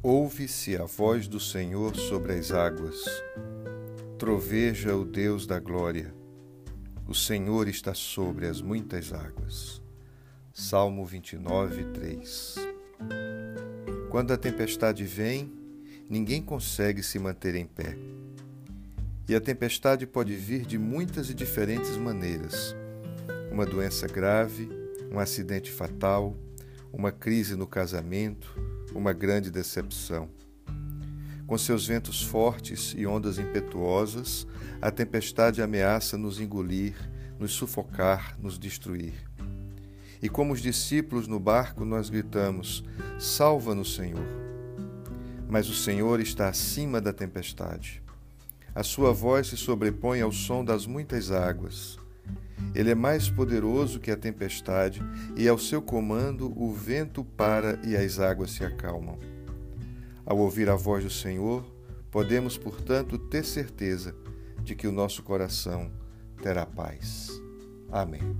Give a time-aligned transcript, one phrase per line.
[0.00, 3.04] Ouve-se a voz do Senhor sobre as águas.
[4.16, 6.14] Troveja o Deus da glória.
[7.08, 9.82] O Senhor está sobre as muitas águas.
[10.52, 12.54] Salmo 29, 3.
[14.08, 15.52] Quando a tempestade vem,
[16.08, 17.98] ninguém consegue se manter em pé.
[19.28, 22.72] E a tempestade pode vir de muitas e diferentes maneiras:
[23.50, 24.68] uma doença grave,
[25.10, 26.36] um acidente fatal,
[26.92, 30.28] uma crise no casamento, uma grande decepção.
[31.46, 34.46] Com seus ventos fortes e ondas impetuosas,
[34.82, 36.94] a tempestade ameaça nos engolir,
[37.38, 39.14] nos sufocar, nos destruir.
[40.20, 42.84] E como os discípulos no barco, nós gritamos:
[43.18, 44.26] Salva-nos, Senhor.
[45.48, 48.02] Mas o Senhor está acima da tempestade.
[48.74, 51.98] A sua voz se sobrepõe ao som das muitas águas.
[52.74, 55.02] Ele é mais poderoso que a tempestade,
[55.36, 59.18] e ao seu comando o vento para e as águas se acalmam.
[60.24, 61.64] Ao ouvir a voz do Senhor,
[62.10, 64.14] podemos, portanto, ter certeza
[64.62, 65.90] de que o nosso coração
[66.42, 67.30] terá paz.
[67.90, 68.36] Amém.